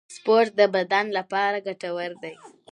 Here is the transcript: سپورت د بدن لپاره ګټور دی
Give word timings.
سپورت 0.15 0.51
د 0.59 0.61
بدن 0.75 1.05
لپاره 1.17 1.57
ګټور 1.67 2.11
دی 2.23 2.33